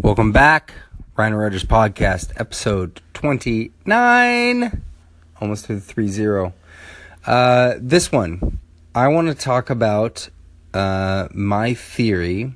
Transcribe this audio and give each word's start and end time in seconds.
Welcome 0.00 0.32
back. 0.32 0.74
Ryan 1.16 1.34
Rogers 1.34 1.64
Podcast, 1.64 2.32
episode 2.38 3.00
29. 3.14 4.82
Almost 5.40 5.66
to 5.66 5.76
the 5.76 5.80
3 5.80 6.08
0. 6.08 6.52
Uh, 7.24 7.74
this 7.78 8.10
one, 8.10 8.58
I 8.94 9.08
want 9.08 9.28
to 9.28 9.34
talk 9.34 9.70
about 9.70 10.28
uh, 10.74 11.28
my 11.32 11.74
theory 11.74 12.52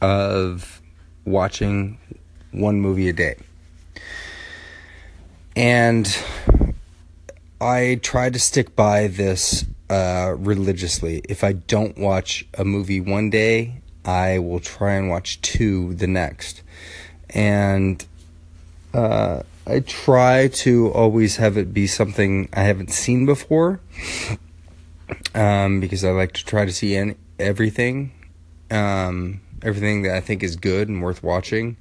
of 0.00 0.80
watching 1.24 1.98
one 2.50 2.80
movie 2.80 3.08
a 3.08 3.12
day. 3.12 3.36
And 5.54 6.18
I 7.60 8.00
try 8.02 8.30
to 8.30 8.38
stick 8.38 8.74
by 8.74 9.08
this 9.08 9.66
uh, 9.90 10.34
religiously. 10.36 11.22
If 11.28 11.44
I 11.44 11.52
don't 11.52 11.96
watch 11.98 12.46
a 12.54 12.64
movie 12.64 13.00
one 13.00 13.30
day, 13.30 13.81
I 14.04 14.38
will 14.38 14.60
try 14.60 14.94
and 14.94 15.08
watch 15.08 15.40
two 15.40 15.94
the 15.94 16.06
next. 16.06 16.62
And 17.30 18.04
uh, 18.92 19.42
I 19.66 19.80
try 19.80 20.48
to 20.48 20.90
always 20.92 21.36
have 21.36 21.56
it 21.56 21.72
be 21.72 21.86
something 21.86 22.48
I 22.52 22.62
haven't 22.62 22.90
seen 22.90 23.26
before 23.26 23.80
um, 25.34 25.80
because 25.80 26.04
I 26.04 26.10
like 26.10 26.32
to 26.32 26.44
try 26.44 26.64
to 26.64 26.72
see 26.72 26.96
any, 26.96 27.16
everything. 27.38 28.12
Um, 28.70 29.40
everything 29.62 30.02
that 30.02 30.14
I 30.16 30.20
think 30.20 30.42
is 30.42 30.56
good 30.56 30.88
and 30.88 31.02
worth 31.02 31.22
watching. 31.22 31.76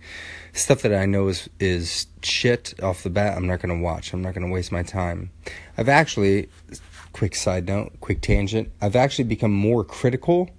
Stuff 0.53 0.81
that 0.81 0.93
I 0.93 1.05
know 1.05 1.27
is 1.29 1.49
is 1.59 2.07
shit 2.21 2.73
off 2.83 3.03
the 3.03 3.09
bat, 3.09 3.37
I'm 3.37 3.47
not 3.47 3.61
going 3.61 3.75
to 3.75 3.83
watch. 3.83 4.13
I'm 4.13 4.21
not 4.21 4.33
going 4.33 4.45
to 4.45 4.51
waste 4.53 4.71
my 4.71 4.83
time. 4.83 5.31
I've 5.77 5.89
actually 5.89 6.49
quick 7.13 7.35
side 7.35 7.67
note, 7.67 7.93
quick 8.01 8.21
tangent. 8.21 8.71
I've 8.81 8.95
actually 8.95 9.25
become 9.25 9.51
more 9.51 9.83
critical 9.83 10.49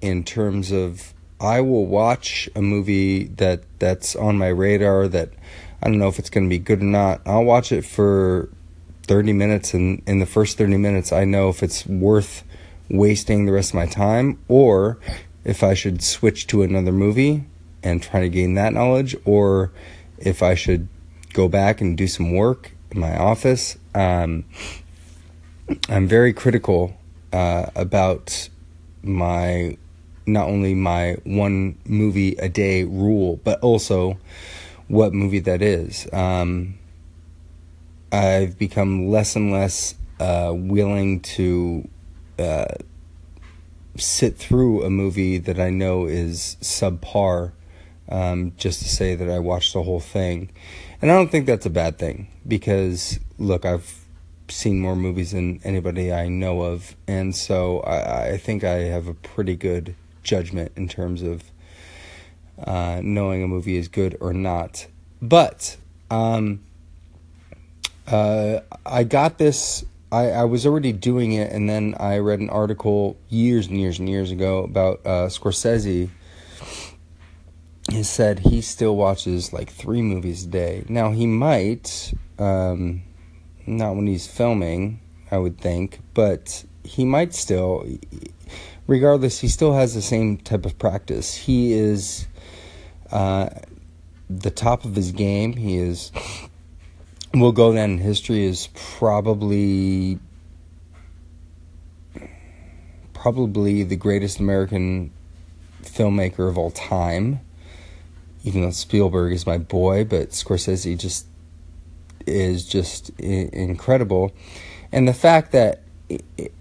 in 0.00 0.24
terms 0.24 0.72
of 0.72 1.14
I 1.40 1.60
will 1.60 1.86
watch 1.86 2.48
a 2.56 2.62
movie 2.62 3.24
that 3.24 3.62
that's 3.78 4.16
on 4.16 4.38
my 4.38 4.48
radar 4.48 5.08
that 5.08 5.30
I 5.82 5.86
don't 5.86 5.98
know 5.98 6.08
if 6.08 6.18
it's 6.18 6.30
going 6.30 6.46
to 6.46 6.50
be 6.50 6.58
good 6.58 6.80
or 6.80 6.86
not. 6.86 7.20
I'll 7.24 7.44
watch 7.44 7.70
it 7.70 7.84
for 7.84 8.48
30 9.06 9.32
minutes 9.32 9.74
and 9.74 10.02
in 10.06 10.18
the 10.18 10.26
first 10.26 10.58
30 10.58 10.76
minutes 10.76 11.12
I 11.12 11.24
know 11.24 11.48
if 11.48 11.62
it's 11.62 11.86
worth 11.86 12.44
wasting 12.90 13.46
the 13.46 13.52
rest 13.52 13.70
of 13.70 13.76
my 13.76 13.86
time 13.86 14.38
or 14.48 14.98
if 15.44 15.62
I 15.62 15.74
should 15.74 16.02
switch 16.02 16.46
to 16.48 16.62
another 16.62 16.92
movie 16.92 17.44
and 17.82 18.02
try 18.02 18.20
to 18.20 18.28
gain 18.28 18.54
that 18.54 18.72
knowledge 18.72 19.16
or 19.24 19.72
if 20.18 20.42
I 20.42 20.54
should 20.54 20.88
go 21.32 21.48
back 21.48 21.80
and 21.80 21.96
do 21.96 22.06
some 22.06 22.32
work 22.32 22.72
in 22.90 23.00
my 23.00 23.16
office. 23.16 23.78
Um, 23.94 24.44
I'm 25.88 26.08
very 26.08 26.32
critical 26.32 26.96
uh, 27.32 27.66
about 27.74 28.48
my 29.02 29.76
not 30.28 30.48
only 30.48 30.74
my 30.74 31.16
one 31.24 31.78
movie 31.86 32.34
a 32.36 32.48
day 32.48 32.84
rule, 32.84 33.40
but 33.42 33.58
also 33.60 34.18
what 34.86 35.12
movie 35.12 35.40
that 35.40 35.62
is. 35.62 36.06
Um, 36.12 36.78
I've 38.12 38.58
become 38.58 39.08
less 39.08 39.36
and 39.36 39.52
less 39.52 39.94
uh, 40.20 40.52
willing 40.54 41.20
to 41.20 41.88
uh, 42.38 42.74
sit 43.96 44.36
through 44.36 44.84
a 44.84 44.90
movie 44.90 45.38
that 45.38 45.58
I 45.58 45.70
know 45.70 46.06
is 46.06 46.56
subpar 46.60 47.52
um, 48.08 48.52
just 48.56 48.82
to 48.82 48.88
say 48.88 49.14
that 49.14 49.28
I 49.28 49.38
watched 49.38 49.74
the 49.74 49.82
whole 49.82 50.00
thing. 50.00 50.50
And 51.00 51.10
I 51.10 51.14
don't 51.14 51.30
think 51.30 51.46
that's 51.46 51.66
a 51.66 51.70
bad 51.70 51.98
thing 51.98 52.28
because, 52.46 53.20
look, 53.38 53.64
I've 53.64 54.06
seen 54.48 54.80
more 54.80 54.96
movies 54.96 55.32
than 55.32 55.60
anybody 55.62 56.12
I 56.12 56.28
know 56.28 56.62
of. 56.62 56.96
And 57.06 57.36
so 57.36 57.80
I, 57.80 58.30
I 58.30 58.36
think 58.38 58.64
I 58.64 58.78
have 58.84 59.06
a 59.06 59.14
pretty 59.14 59.56
good 59.56 59.94
judgment 60.22 60.72
in 60.76 60.88
terms 60.88 61.22
of 61.22 61.44
uh, 62.64 63.00
knowing 63.02 63.42
a 63.42 63.48
movie 63.48 63.76
is 63.76 63.88
good 63.88 64.16
or 64.20 64.32
not. 64.32 64.86
But 65.20 65.76
um, 66.10 66.60
uh, 68.06 68.60
I 68.84 69.04
got 69.04 69.38
this. 69.38 69.84
I, 70.10 70.30
I 70.30 70.44
was 70.44 70.66
already 70.66 70.92
doing 70.92 71.32
it, 71.32 71.52
and 71.52 71.68
then 71.68 71.94
I 71.98 72.18
read 72.18 72.40
an 72.40 72.50
article 72.50 73.16
years 73.28 73.66
and 73.66 73.78
years 73.78 73.98
and 73.98 74.08
years 74.08 74.30
ago 74.30 74.64
about 74.64 75.00
uh, 75.04 75.28
Scorsese. 75.28 76.08
He 77.90 78.02
said 78.02 78.40
he 78.40 78.60
still 78.60 78.96
watches 78.96 79.52
like 79.52 79.70
three 79.70 80.02
movies 80.02 80.44
a 80.44 80.48
day. 80.48 80.84
Now 80.88 81.10
he 81.10 81.26
might, 81.26 82.12
um, 82.38 83.02
not 83.66 83.96
when 83.96 84.06
he's 84.06 84.26
filming, 84.26 85.00
I 85.30 85.38
would 85.38 85.58
think, 85.58 86.00
but 86.14 86.64
he 86.84 87.04
might 87.04 87.34
still 87.34 87.86
regardless, 88.88 89.38
he 89.38 89.46
still 89.46 89.74
has 89.74 89.94
the 89.94 90.02
same 90.02 90.38
type 90.38 90.66
of 90.66 90.76
practice. 90.78 91.34
He 91.36 91.72
is 91.72 92.26
uh, 93.12 93.50
the 94.28 94.50
top 94.50 94.84
of 94.84 94.96
his 94.96 95.12
game. 95.12 95.52
He 95.52 95.76
is. 95.76 96.10
We'll 97.32 97.52
go 97.52 97.72
down 97.72 97.90
in 97.90 97.98
history 97.98 98.44
is 98.44 98.68
probably 98.74 100.18
probably 103.12 103.82
the 103.82 103.96
greatest 103.96 104.40
American 104.40 105.12
filmmaker 105.82 106.48
of 106.48 106.56
all 106.56 106.70
time. 106.70 107.40
Even 108.44 108.62
though 108.62 108.70
Spielberg 108.70 109.32
is 109.32 109.46
my 109.46 109.58
boy, 109.58 110.04
but 110.04 110.30
Scorsese 110.30 110.96
just 110.96 111.26
is 112.26 112.64
just 112.64 113.10
incredible. 113.20 114.32
And 114.90 115.06
the 115.06 115.12
fact 115.12 115.52
that 115.52 115.82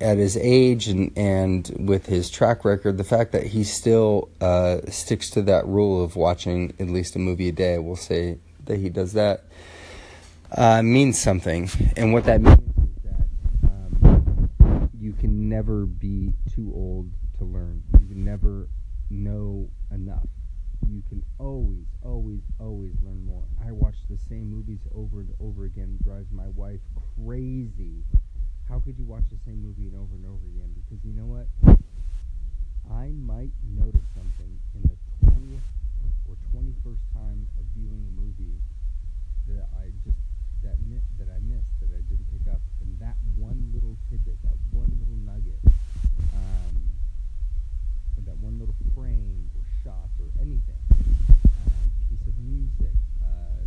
at 0.01 0.17
his 0.17 0.35
age 0.37 0.87
and, 0.87 1.11
and 1.17 1.71
with 1.79 2.05
his 2.05 2.29
track 2.29 2.65
record, 2.65 2.97
the 2.97 3.03
fact 3.03 3.31
that 3.31 3.47
he 3.47 3.63
still 3.63 4.29
uh, 4.41 4.79
sticks 4.89 5.29
to 5.31 5.41
that 5.43 5.65
rule 5.65 6.03
of 6.03 6.15
watching 6.15 6.73
at 6.79 6.87
least 6.89 7.15
a 7.15 7.19
movie 7.19 7.49
a 7.49 7.51
day, 7.51 7.77
we'll 7.77 7.95
say 7.95 8.37
that 8.65 8.77
he 8.77 8.89
does 8.89 9.13
that, 9.13 9.45
uh, 10.55 10.81
means 10.81 11.17
something. 11.17 11.69
And 11.95 12.13
what 12.13 12.25
that 12.25 12.41
means 12.41 12.59
is 12.59 13.03
that 13.03 13.69
um, 13.69 14.89
you 14.99 15.13
can 15.13 15.47
never 15.47 15.85
be 15.85 16.33
too 16.53 16.71
old 16.75 17.09
to 17.37 17.45
learn. 17.45 17.83
You 18.01 18.07
can 18.07 18.25
never 18.25 18.67
know 19.09 19.69
enough. 19.91 20.27
You 20.89 21.03
can 21.09 21.23
always, 21.37 21.85
always, 22.01 22.41
always 22.59 22.93
learn 23.03 23.25
more. 23.25 23.43
I 23.65 23.71
watch 23.71 23.95
the 24.09 24.17
same 24.17 24.49
movies 24.49 24.79
over 24.93 25.21
and 25.21 25.33
over 25.39 25.65
again. 25.65 25.97
Drives 26.03 26.31
my 26.31 26.47
wife 26.49 26.79
crazy 27.17 28.03
how 28.69 28.79
could 28.83 28.99
you 28.99 29.05
watch 29.07 29.23
the 29.31 29.39
same 29.47 29.63
movie 29.63 29.87
and 29.87 29.95
over 29.95 30.11
and 30.15 30.27
over 30.27 30.43
again? 30.51 30.75
Because 30.75 30.99
you 31.07 31.15
know 31.15 31.27
what? 31.27 31.47
I 32.91 33.15
might 33.15 33.55
notice 33.63 34.03
something 34.15 34.51
in 34.75 34.81
the 34.83 34.97
20th 35.23 35.67
or 36.27 36.35
21st 36.51 37.03
time 37.15 37.47
of 37.59 37.63
viewing 37.75 38.03
a 38.03 38.13
movie 38.19 38.59
that 39.47 39.67
I 39.79 39.91
just 40.03 40.19
that 40.63 40.75
that 41.19 41.29
I 41.31 41.39
missed 41.47 41.71
that 41.79 41.91
I 41.95 42.03
didn't 42.11 42.27
pick 42.27 42.43
up, 42.51 42.59
and 42.83 42.91
that 42.99 43.15
one 43.39 43.71
little 43.71 43.95
tidbit, 44.11 44.35
that 44.43 44.57
one 44.71 44.91
little 44.99 45.19
nugget, 45.23 45.63
um, 46.35 46.75
that 48.25 48.37
one 48.43 48.59
little 48.59 48.75
frame 48.95 49.47
or 49.55 49.63
shot 49.83 50.11
or 50.19 50.27
anything, 50.43 50.83
um, 51.31 51.87
piece 52.11 52.25
of 52.27 52.35
music, 52.43 52.95
uh, 53.23 53.63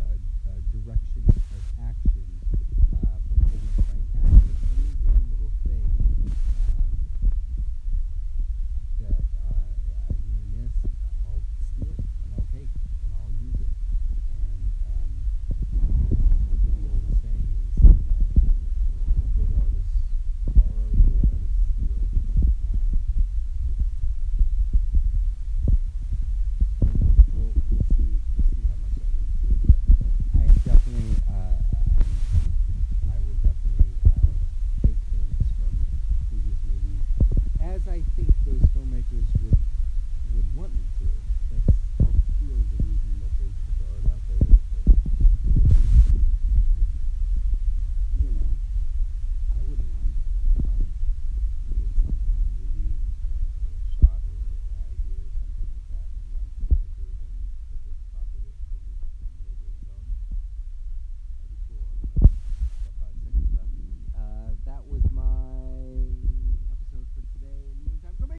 uh, 0.00 0.16
uh, 0.48 0.60
direction 0.72 1.28
of 1.28 1.62
action, 1.84 2.24